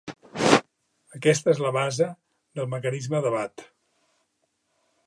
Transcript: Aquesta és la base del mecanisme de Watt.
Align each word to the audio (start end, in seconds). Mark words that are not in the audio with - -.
Aquesta 1.17 1.53
és 1.53 1.61
la 1.65 1.73
base 1.77 2.09
del 2.61 2.71
mecanisme 2.73 3.25
de 3.27 3.35
Watt. 3.37 3.67